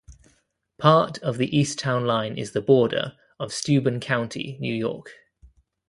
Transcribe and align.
Part 0.79 1.19
of 1.19 1.37
the 1.37 1.55
east 1.55 1.77
town 1.77 2.05
line 2.07 2.35
is 2.35 2.53
the 2.53 2.61
border 2.63 3.15
of 3.39 3.53
Steuben 3.53 3.99
County, 3.99 4.57
New 4.59 4.73
York. 4.73 5.11